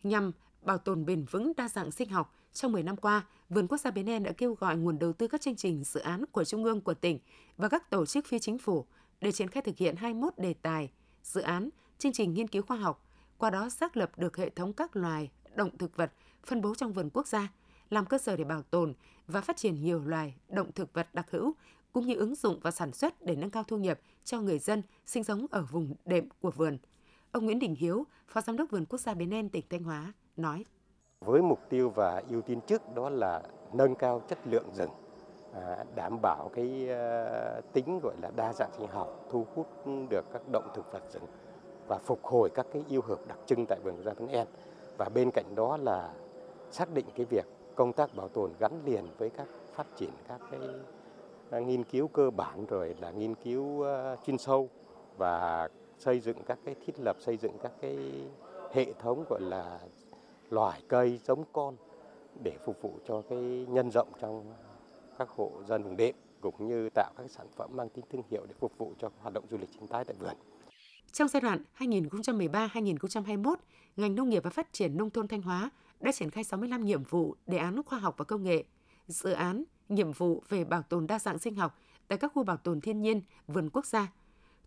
[0.04, 0.32] Nhằm
[0.62, 3.92] bảo tồn bền vững đa dạng sinh học, trong 10 năm qua, Vườn Quốc gia
[3.92, 6.64] Bến En đã kêu gọi nguồn đầu tư các chương trình dự án của Trung
[6.64, 7.20] ương, của tỉnh
[7.58, 8.86] và các tổ chức phi chính phủ
[9.22, 10.92] để triển khai thực hiện 21 đề tài,
[11.24, 13.06] dự án, chương trình nghiên cứu khoa học,
[13.38, 16.12] qua đó xác lập được hệ thống các loài, động thực vật
[16.46, 17.52] phân bố trong vườn quốc gia,
[17.90, 18.94] làm cơ sở để bảo tồn
[19.28, 21.54] và phát triển nhiều loài động thực vật đặc hữu
[21.96, 24.82] cũng như ứng dụng và sản xuất để nâng cao thu nhập cho người dân
[25.06, 26.78] sinh sống ở vùng đệm của vườn.
[27.32, 30.14] Ông Nguyễn Đình Hiếu, Phó Giám đốc Vườn Quốc gia Bến En, tỉnh Thanh Hóa,
[30.38, 30.66] nói.
[31.20, 33.42] Với mục tiêu và ưu tiên trước đó là
[33.74, 34.90] nâng cao chất lượng rừng,
[35.54, 39.68] à, đảm bảo cái à, tính gọi là đa dạng sinh học, thu hút
[40.10, 41.26] được các động thực vật rừng
[41.88, 44.48] và phục hồi các cái yêu hợp đặc trưng tại vườn quốc gia Bến En.
[44.98, 46.14] Và bên cạnh đó là
[46.72, 50.42] xác định cái việc công tác bảo tồn gắn liền với các phát triển các
[50.52, 50.60] cái
[51.52, 54.70] nghiên cứu cơ bản rồi là nghiên cứu ờ, chuyên sâu
[55.18, 57.98] và xây dựng các cái thiết lập xây dựng các cái
[58.74, 59.80] hệ thống gọi là
[60.50, 61.76] loài cây giống con
[62.44, 64.54] để phục vụ cho cái nhân rộng trong
[65.18, 68.46] các hộ dân vùng đệm cũng như tạo các sản phẩm mang tính thương hiệu
[68.46, 70.34] để phục vụ cho hoạt động du lịch sinh thái tại vườn.
[71.12, 73.56] Trong giai đoạn 2013-2021,
[73.96, 77.04] ngành nông nghiệp và phát triển nông thôn Thanh Hóa đã triển khai 65 nhiệm
[77.04, 78.64] vụ đề án khoa học và công nghệ,
[79.08, 82.58] dự án, nhiệm vụ về bảo tồn đa dạng sinh học tại các khu bảo
[82.58, 84.12] tồn thiên nhiên, vườn quốc gia.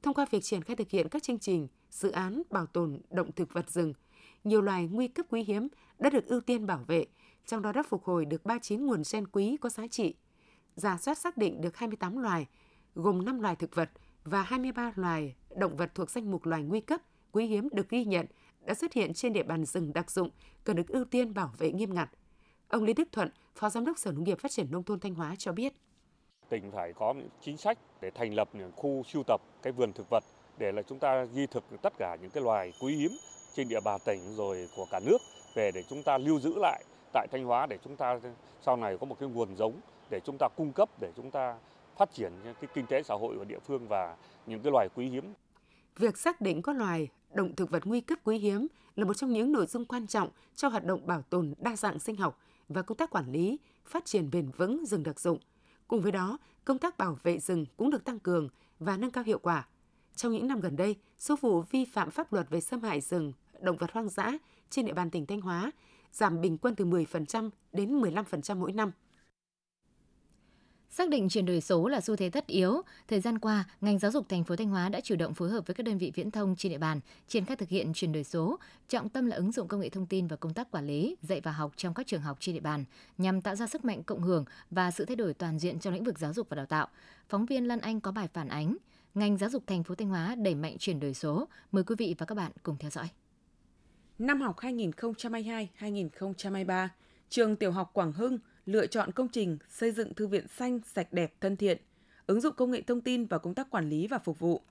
[0.02, 3.32] Thông qua việc triển khai thực hiện các chương trình, dự án bảo tồn động
[3.32, 3.94] thực vật rừng,
[4.44, 7.06] nhiều loài nguy cấp quý hiếm đã được ưu tiên bảo vệ,
[7.46, 10.14] trong đó đã phục hồi được 39 nguồn gen quý có giá trị.
[10.76, 12.46] Giả soát xác định được 28 loài,
[12.94, 13.90] gồm 5 loài thực vật
[14.24, 17.00] và 23 loài động vật thuộc danh mục loài nguy cấp,
[17.32, 18.26] quý hiếm được ghi nhận
[18.64, 20.30] đã xuất hiện trên địa bàn rừng đặc dụng
[20.64, 22.10] cần được ưu tiên bảo vệ nghiêm ngặt.
[22.68, 25.14] Ông Lê Đức Thuận, Phó Giám đốc Sở Nông nghiệp Phát triển Nông thôn Thanh
[25.14, 25.72] Hóa cho biết.
[26.48, 30.06] Tỉnh phải có chính sách để thành lập những khu sưu tập cái vườn thực
[30.10, 30.24] vật
[30.58, 33.10] để là chúng ta ghi thực tất cả những cái loài quý hiếm
[33.54, 35.18] trên địa bàn tỉnh rồi của cả nước
[35.54, 38.20] về để chúng ta lưu giữ lại tại Thanh Hóa để chúng ta
[38.62, 41.58] sau này có một cái nguồn giống để chúng ta cung cấp để chúng ta
[41.96, 44.16] phát triển cái kinh tế xã hội của địa phương và
[44.46, 45.32] những cái loài quý hiếm.
[45.96, 48.66] Việc xác định có loài động thực vật nguy cấp quý hiếm
[48.96, 51.98] là một trong những nội dung quan trọng cho hoạt động bảo tồn đa dạng
[51.98, 55.38] sinh học và công tác quản lý, phát triển bền vững rừng đặc dụng.
[55.88, 59.24] Cùng với đó, công tác bảo vệ rừng cũng được tăng cường và nâng cao
[59.24, 59.68] hiệu quả.
[60.16, 63.32] Trong những năm gần đây, số vụ vi phạm pháp luật về xâm hại rừng,
[63.60, 64.32] động vật hoang dã
[64.70, 65.70] trên địa bàn tỉnh Thanh Hóa
[66.12, 68.92] giảm bình quân từ 10% đến 15% mỗi năm.
[70.90, 74.10] Xác định chuyển đổi số là xu thế tất yếu, thời gian qua, ngành giáo
[74.10, 76.30] dục thành phố Thanh Hóa đã chủ động phối hợp với các đơn vị viễn
[76.30, 79.52] thông trên địa bàn triển khai thực hiện chuyển đổi số, trọng tâm là ứng
[79.52, 82.06] dụng công nghệ thông tin và công tác quản lý, dạy và học trong các
[82.06, 82.84] trường học trên địa bàn
[83.18, 86.04] nhằm tạo ra sức mạnh cộng hưởng và sự thay đổi toàn diện trong lĩnh
[86.04, 86.88] vực giáo dục và đào tạo.
[87.28, 88.76] Phóng viên Lan Anh có bài phản ánh
[89.14, 91.48] ngành giáo dục thành phố Thanh Hóa đẩy mạnh chuyển đổi số.
[91.72, 93.08] Mời quý vị và các bạn cùng theo dõi.
[94.18, 96.88] Năm học 2022-2023,
[97.28, 101.12] trường tiểu học Quảng Hưng lựa chọn công trình xây dựng thư viện xanh, sạch
[101.12, 101.78] đẹp, thân thiện,
[102.26, 104.62] ứng dụng công nghệ thông tin vào công tác quản lý và phục vụ.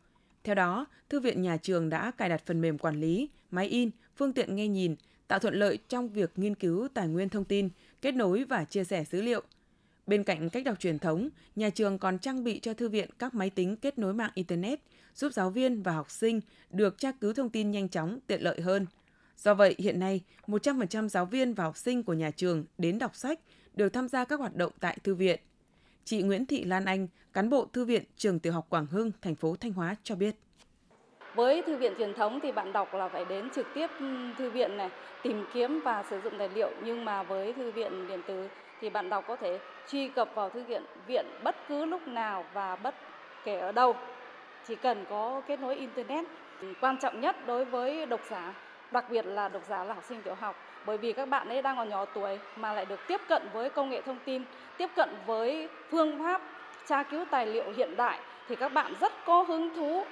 [0.43, 3.89] Theo đó, thư viện nhà trường đã cài đặt phần mềm quản lý, máy in,
[4.15, 4.95] phương tiện nghe nhìn,
[5.27, 7.69] tạo thuận lợi trong việc nghiên cứu tài nguyên thông tin,
[8.01, 9.41] kết nối và chia sẻ dữ liệu.
[10.07, 13.33] Bên cạnh cách đọc truyền thống, nhà trường còn trang bị cho thư viện các
[13.33, 14.79] máy tính kết nối mạng Internet,
[15.15, 18.61] giúp giáo viên và học sinh được tra cứu thông tin nhanh chóng, tiện lợi
[18.61, 18.85] hơn.
[19.37, 23.15] Do vậy, hiện nay, 100% giáo viên và học sinh của nhà trường đến đọc
[23.15, 23.39] sách
[23.77, 25.39] đều tham gia các hoạt động tại thư viện.
[26.03, 29.35] Chị Nguyễn Thị Lan Anh, cán bộ thư viện trường tiểu học Quảng Hưng, thành
[29.35, 30.35] phố Thanh Hóa cho biết.
[31.35, 34.05] Với thư viện truyền thống thì bạn đọc là phải đến trực tiếp ừ,
[34.37, 34.89] thư viện này,
[35.23, 38.47] tìm kiếm và sử dụng tài liệu nhưng mà với thư viện điện tử
[38.81, 39.59] thì bạn đọc có thể
[39.89, 42.95] truy cập vào thư viện viện bất cứ lúc nào và bất
[43.45, 43.95] kể ở đâu.
[44.67, 46.25] Chỉ cần có kết nối internet.
[46.81, 48.53] Quan trọng nhất đối với độc giả,
[48.91, 50.55] đặc biệt là độc giả là học sinh tiểu học
[50.87, 53.69] bởi vì các bạn ấy đang còn nhỏ tuổi mà lại được tiếp cận với
[53.69, 54.43] công nghệ thông tin,
[54.77, 56.41] tiếp cận với phương pháp
[56.87, 60.03] tra cứu tài liệu hiện đại thì các bạn rất có hứng thú.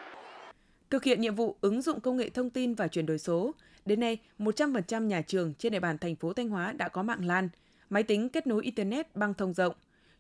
[0.90, 3.52] Thực hiện nhiệm vụ ứng dụng công nghệ thông tin và chuyển đổi số,
[3.86, 7.26] đến nay 100% nhà trường trên địa bàn thành phố Thanh Hóa đã có mạng
[7.26, 7.50] LAN,
[7.90, 9.76] máy tính kết nối internet băng thông rộng.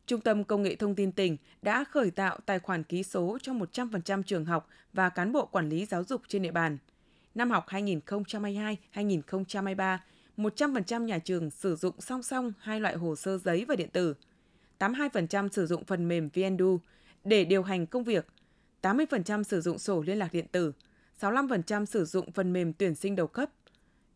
[0.05, 3.53] Trung tâm Công nghệ Thông tin tỉnh đã khởi tạo tài khoản ký số cho
[3.53, 6.77] 100% trường học và cán bộ quản lý giáo dục trên địa bàn.
[7.35, 9.97] Năm học 2022-2023,
[10.37, 14.15] 100% nhà trường sử dụng song song hai loại hồ sơ giấy và điện tử.
[14.79, 16.79] 82% sử dụng phần mềm VNDU
[17.23, 18.27] để điều hành công việc.
[18.81, 20.71] 80% sử dụng sổ liên lạc điện tử.
[21.21, 23.49] 65% sử dụng phần mềm tuyển sinh đầu cấp.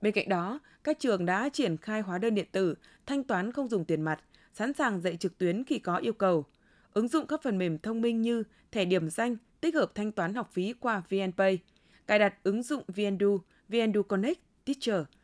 [0.01, 3.67] Bên cạnh đó, các trường đã triển khai hóa đơn điện tử, thanh toán không
[3.67, 4.19] dùng tiền mặt,
[4.53, 6.45] sẵn sàng dạy trực tuyến khi có yêu cầu.
[6.93, 10.33] Ứng dụng các phần mềm thông minh như thẻ điểm danh, tích hợp thanh toán
[10.33, 11.59] học phí qua VNPay,
[12.07, 15.01] cài đặt ứng dụng VNDU, VNDU Connect, Teacher–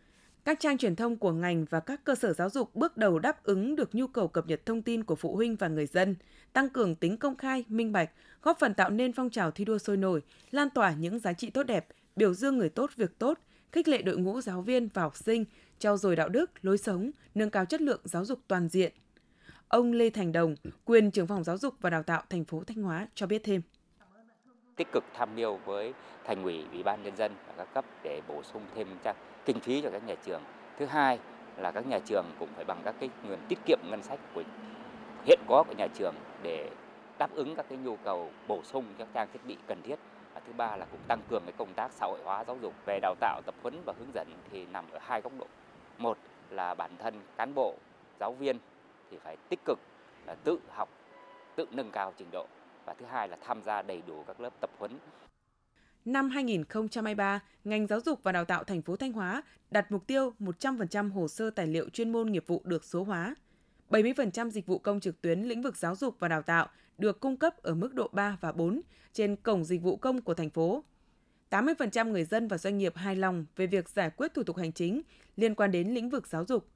[0.45, 3.43] các trang truyền thông của ngành và các cơ sở giáo dục bước đầu đáp
[3.43, 6.15] ứng được nhu cầu cập nhật thông tin của phụ huynh và người dân,
[6.53, 8.09] tăng cường tính công khai, minh bạch,
[8.41, 11.49] góp phần tạo nên phong trào thi đua sôi nổi, lan tỏa những giá trị
[11.49, 13.39] tốt đẹp, biểu dương người tốt việc tốt,
[13.71, 15.45] khích lệ đội ngũ giáo viên và học sinh
[15.79, 18.93] trao dồi đạo đức, lối sống, nâng cao chất lượng giáo dục toàn diện.
[19.67, 20.55] Ông Lê Thành Đồng,
[20.85, 23.61] quyền trưởng phòng giáo dục và đào tạo thành phố Thanh Hóa cho biết thêm.
[24.75, 25.93] Tích cực tham mưu với
[26.25, 28.87] thành ủy, ủy ban nhân dân và các cấp để bổ sung thêm
[29.45, 30.41] kinh phí cho các nhà trường.
[30.77, 31.19] Thứ hai
[31.57, 34.43] là các nhà trường cũng phải bằng các cái nguồn tiết kiệm ngân sách của
[35.25, 36.69] hiện có của nhà trường để
[37.17, 39.95] đáp ứng các cái nhu cầu bổ sung các trang thiết bị cần thiết.
[40.33, 42.73] Và thứ ba là cũng tăng cường cái công tác xã hội hóa giáo dục,
[42.85, 45.45] về đào tạo, tập huấn và hướng dẫn thì nằm ở hai góc độ.
[45.97, 46.17] Một
[46.49, 47.75] là bản thân cán bộ,
[48.19, 48.59] giáo viên
[49.11, 49.79] thì phải tích cực,
[50.27, 50.89] là tự học,
[51.55, 52.45] tự nâng cao trình độ.
[52.85, 54.97] Và thứ hai là tham gia đầy đủ các lớp tập huấn
[56.05, 60.33] Năm 2023, ngành giáo dục và đào tạo thành phố Thanh Hóa đặt mục tiêu
[60.39, 63.35] 100% hồ sơ tài liệu chuyên môn nghiệp vụ được số hóa.
[63.89, 67.37] 70% dịch vụ công trực tuyến lĩnh vực giáo dục và đào tạo được cung
[67.37, 68.81] cấp ở mức độ 3 và 4
[69.13, 70.83] trên cổng dịch vụ công của thành phố.
[71.49, 74.71] 80% người dân và doanh nghiệp hài lòng về việc giải quyết thủ tục hành
[74.71, 75.01] chính
[75.35, 76.67] liên quan đến lĩnh vực giáo dục.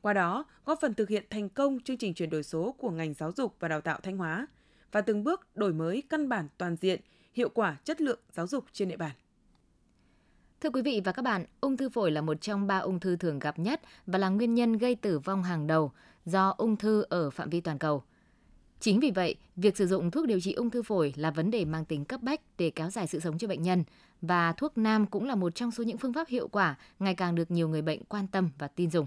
[0.00, 3.14] Qua đó, góp phần thực hiện thành công chương trình chuyển đổi số của ngành
[3.14, 4.46] giáo dục và đào tạo Thanh Hóa
[4.92, 7.00] và từng bước đổi mới căn bản toàn diện,
[7.36, 9.12] hiệu quả chất lượng giáo dục trên địa bàn.
[10.60, 13.16] Thưa quý vị và các bạn, ung thư phổi là một trong ba ung thư
[13.16, 15.92] thường gặp nhất và là nguyên nhân gây tử vong hàng đầu
[16.24, 18.02] do ung thư ở phạm vi toàn cầu.
[18.80, 21.64] Chính vì vậy, việc sử dụng thuốc điều trị ung thư phổi là vấn đề
[21.64, 23.84] mang tính cấp bách để kéo dài sự sống cho bệnh nhân
[24.22, 27.34] và thuốc nam cũng là một trong số những phương pháp hiệu quả ngày càng
[27.34, 29.06] được nhiều người bệnh quan tâm và tin dùng.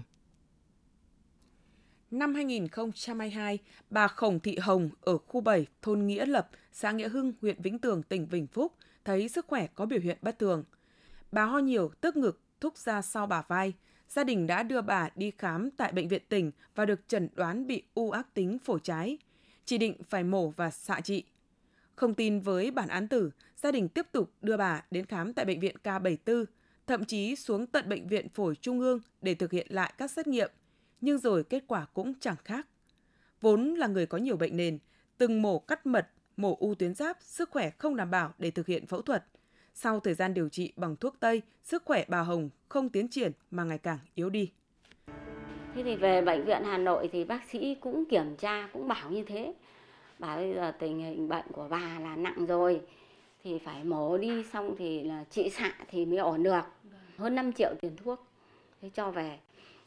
[2.10, 3.58] Năm 2022,
[3.90, 7.78] bà Khổng Thị Hồng ở khu 7, thôn Nghĩa Lập, xã Nghĩa Hưng, huyện Vĩnh
[7.78, 8.72] Tường, tỉnh Vĩnh Phúc
[9.04, 10.64] thấy sức khỏe có biểu hiện bất thường.
[11.32, 13.72] Bà ho nhiều, tức ngực, thúc ra sau bà vai.
[14.08, 17.66] Gia đình đã đưa bà đi khám tại bệnh viện tỉnh và được chẩn đoán
[17.66, 19.18] bị u ác tính phổi trái–
[19.70, 21.24] chỉ định phải mổ và xạ trị.
[21.96, 25.44] Không tin với bản án tử, gia đình tiếp tục đưa bà đến khám tại
[25.44, 26.44] bệnh viện K74,
[26.86, 30.26] thậm chí xuống tận bệnh viện phổi trung ương để thực hiện lại các xét
[30.26, 30.50] nghiệm,
[31.00, 32.66] nhưng rồi kết quả cũng chẳng khác.
[33.40, 34.78] Vốn là người có nhiều bệnh nền,
[35.18, 38.66] từng mổ cắt mật, mổ u tuyến giáp, sức khỏe không đảm bảo để thực
[38.66, 39.24] hiện phẫu thuật.
[39.74, 43.32] Sau thời gian điều trị bằng thuốc Tây, sức khỏe bà Hồng không tiến triển
[43.50, 44.50] mà ngày càng yếu đi.
[45.74, 49.10] Thế thì về bệnh viện Hà Nội thì bác sĩ cũng kiểm tra, cũng bảo
[49.10, 49.54] như thế.
[50.18, 52.80] Bảo bây giờ tình hình bệnh của bà là nặng rồi
[53.44, 56.60] thì phải mổ đi xong thì là trị xạ thì mới ổn được.
[57.16, 58.26] Hơn 5 triệu tiền thuốc.
[58.82, 59.38] Thế cho về.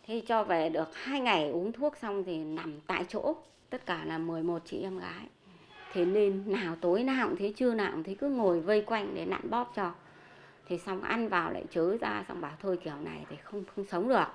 [0.08, 3.36] Thế cho về được 2 ngày uống thuốc xong thì nằm tại chỗ.
[3.70, 5.28] Tất cả là 11 chị em gái.
[5.94, 9.16] Thế nên nào tối nào cũng thế, trưa nào cũng thế cứ ngồi vây quanh
[9.16, 9.94] để nặn bóp cho.
[10.68, 13.86] Thì xong ăn vào lại chớ ra xong bảo thôi kiểu này thì không không
[13.92, 14.28] sống được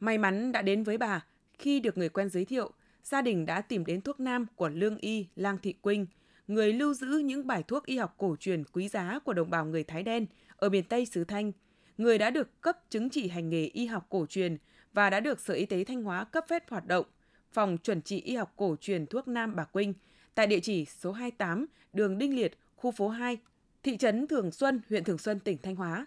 [0.00, 1.24] May mắn đã đến với bà
[1.58, 2.70] khi được người quen giới thiệu,
[3.02, 6.06] gia đình đã tìm đến thuốc nam của lương y Lang Thị Quynh,
[6.48, 9.66] người lưu giữ những bài thuốc y học cổ truyền quý giá của đồng bào
[9.66, 11.52] người Thái đen ở miền Tây xứ Thanh,
[11.98, 14.56] người đã được cấp chứng chỉ hành nghề y học cổ truyền
[14.92, 17.06] và đã được Sở Y tế Thanh Hóa cấp phép hoạt động
[17.52, 19.94] phòng chuẩn trị y học cổ truyền thuốc nam bà Quynh
[20.34, 23.38] tại địa chỉ số 28 đường Đinh Liệt, khu phố 2,
[23.82, 26.06] thị trấn Thường Xuân, huyện Thường Xuân, tỉnh Thanh Hóa.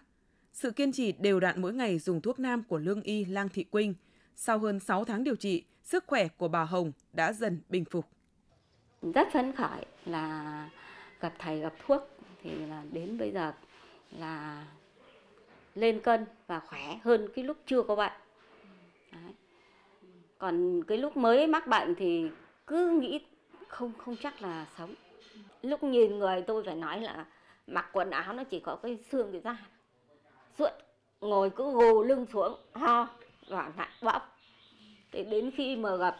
[0.52, 3.64] Sự kiên trì đều đặn mỗi ngày dùng thuốc nam của lương y Lang Thị
[3.64, 3.94] Quynh,
[4.36, 8.06] sau hơn 6 tháng điều trị, sức khỏe của bà Hồng đã dần bình phục.
[9.02, 10.70] Rất phấn khởi là
[11.20, 12.02] gặp thầy gặp thuốc
[12.42, 13.52] thì là đến bây giờ
[14.10, 14.66] là
[15.74, 18.12] lên cân và khỏe hơn cái lúc chưa có bệnh.
[19.12, 19.32] Đấy.
[20.38, 22.30] Còn cái lúc mới mắc bệnh thì
[22.66, 23.20] cứ nghĩ
[23.68, 24.94] không không chắc là sống.
[25.62, 27.26] Lúc nhìn người tôi phải nói là
[27.66, 29.56] mặc quần áo nó chỉ có cái xương cái da
[30.58, 30.70] suốt
[31.20, 33.08] ngồi cứ gù lưng xuống, ho
[33.48, 34.38] và lại bóc
[35.12, 36.16] thì đến khi mà gặp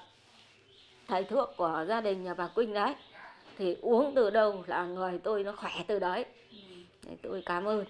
[1.09, 2.95] thầy thuốc của gia đình nhà bà Quynh đấy,
[3.59, 6.25] thì uống từ đâu là người tôi nó khỏe từ đấy
[7.03, 7.85] thì tôi cảm ơn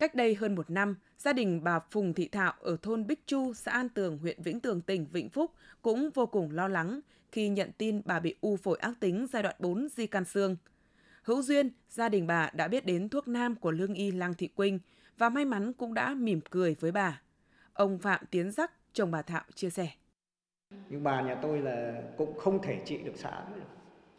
[0.00, 3.52] Cách đây hơn một năm, gia đình bà Phùng Thị Thạo ở thôn Bích Chu,
[3.54, 5.50] xã An Tường, huyện Vĩnh Tường, tỉnh Vĩnh Phúc
[5.82, 7.00] cũng vô cùng lo lắng
[7.32, 10.56] khi nhận tin bà bị u phổi ác tính giai đoạn 4 di căn xương.
[11.22, 14.48] Hữu duyên, gia đình bà đã biết đến thuốc nam của lương y Lang Thị
[14.48, 14.78] Quynh
[15.18, 17.22] và may mắn cũng đã mỉm cười với bà.
[17.72, 19.88] Ông Phạm Tiến Giác, chồng bà Thạo chia sẻ.
[20.88, 23.60] Nhưng bà nhà tôi là cũng không thể trị được sản.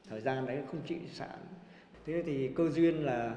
[0.09, 1.39] Thời gian đấy không trị được sản.
[2.05, 3.35] Thế thì cơ duyên là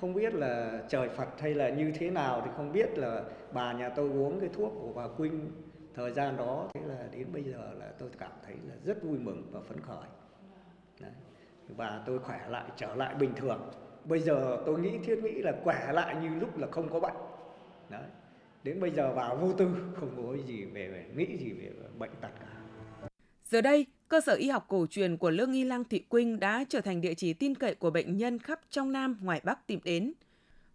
[0.00, 3.72] không biết là trời Phật hay là như thế nào thì không biết là bà
[3.72, 5.50] nhà tôi uống cái thuốc của bà Quynh
[5.94, 9.18] thời gian đó thế là đến bây giờ là tôi cảm thấy là rất vui
[9.18, 10.08] mừng và phấn khởi.
[11.00, 11.12] Đấy.
[11.68, 13.70] Và tôi khỏe lại trở lại bình thường
[14.04, 17.16] bây giờ tôi nghĩ thiết nghĩ là khỏe lại như lúc là không có bệnh
[17.90, 18.08] đấy
[18.62, 22.10] đến bây giờ vào vô tư không có gì về, về nghĩ gì về bệnh
[22.20, 22.46] tật cả
[23.44, 26.64] giờ đây cơ sở y học cổ truyền của lương y lang thị quynh đã
[26.68, 29.80] trở thành địa chỉ tin cậy của bệnh nhân khắp trong nam ngoài bắc tìm
[29.84, 30.12] đến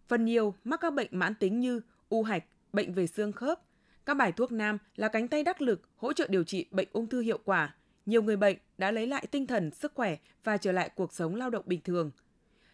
[0.08, 3.60] phần nhiều mắc các bệnh mãn tính như u hạch bệnh về xương khớp
[4.06, 7.06] Các bài thuốc nam là cánh tay đắc lực hỗ trợ điều trị bệnh ung
[7.06, 7.74] thư hiệu quả.
[8.06, 11.34] Nhiều người bệnh đã lấy lại tinh thần, sức khỏe và trở lại cuộc sống
[11.34, 12.10] lao động bình thường.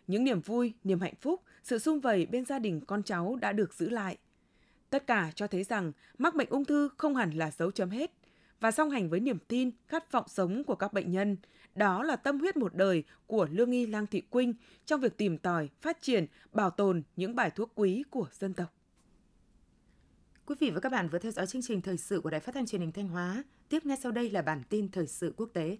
[0.07, 3.53] Những niềm vui, niềm hạnh phúc, sự sum vầy bên gia đình con cháu đã
[3.53, 4.17] được giữ lại.
[4.91, 8.13] Tất cả cho thấy rằng mắc bệnh ung thư không hẳn là dấu chấm hết.
[8.61, 11.37] Và song hành với niềm tin, khát vọng sống của các bệnh nhân,
[11.75, 15.39] đó là tâm huyết một đời của Lương Y Lang Thị Quynh trong việc tìm
[15.39, 18.73] tòi, phát triển, bảo tồn những bài thuốc quý của dân tộc.
[20.47, 22.55] Quý vị và các bạn vừa theo dõi chương trình thời sự của Đài Phát
[22.55, 23.45] thanh Truyền hình Thanh Hóa.
[23.69, 25.79] Tiếp ngay sau đây là bản tin thời sự quốc tế.